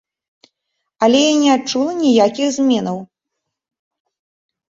[1.07, 2.97] Але я не адчула ніякіх зменаў.